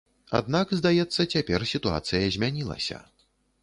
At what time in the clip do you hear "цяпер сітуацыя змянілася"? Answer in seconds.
1.35-2.97